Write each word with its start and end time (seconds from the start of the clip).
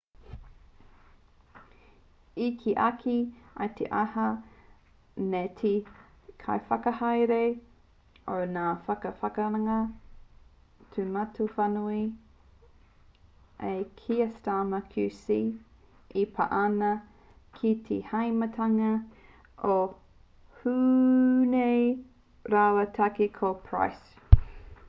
i 2.43 2.45
kī 2.61 2.71
ake 2.83 3.11
i 3.65 3.67
te 3.79 3.87
ata 3.97 4.23
nei 5.33 5.49
te 5.59 5.73
kaiwhakahaere 6.43 7.37
o 8.35 8.37
ngā 8.55 8.63
whakawākanga 8.87 9.75
tūmatawhānui 10.95 11.99
a 13.71 13.73
kier 14.01 14.31
starmer 14.39 14.87
qc 14.95 15.37
e 16.21 16.23
pā 16.39 16.47
ana 16.61 16.89
ki 17.59 17.75
te 17.91 17.99
hāmenetanga 18.15 18.91
o 19.75 19.77
huhne 20.63 21.67
rāua 22.55 22.87
tahi 22.97 23.29
ko 23.41 23.53
pryce 23.69 24.43